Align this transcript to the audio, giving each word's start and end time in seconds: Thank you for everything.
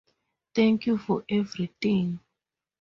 Thank 0.55 0.87
you 0.87 0.97
for 0.97 1.23
everything. 1.29 2.21